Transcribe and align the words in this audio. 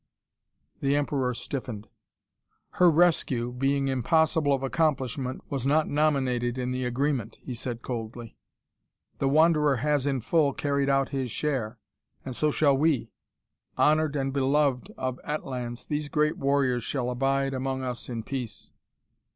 The 0.79 0.95
Emperor 0.95 1.35
stiffened. 1.35 1.87
"Her 2.71 2.89
rescue, 2.89 3.51
being 3.51 3.87
impossible 3.87 4.51
of 4.51 4.63
accomplishment, 4.63 5.43
was 5.51 5.67
not 5.67 5.87
nominated 5.87 6.57
in 6.57 6.71
the 6.71 6.85
agreement," 6.85 7.37
he 7.43 7.53
said 7.53 7.83
coldly. 7.83 8.35
"The 9.19 9.29
Wanderer 9.29 9.75
has 9.75 10.07
in 10.07 10.21
full 10.21 10.53
carried 10.53 10.89
out 10.89 11.09
his 11.09 11.29
share 11.29 11.77
and 12.25 12.35
so 12.35 12.49
shall 12.49 12.75
we. 12.75 13.11
Honored 13.77 14.15
and 14.15 14.33
beloved 14.33 14.91
of 14.97 15.19
Atlans, 15.23 15.85
these 15.85 16.09
great 16.09 16.35
warriors 16.39 16.83
shall 16.83 17.11
abide 17.11 17.53
among 17.53 17.83
us 17.83 18.09
in 18.09 18.23
peace." 18.23 18.71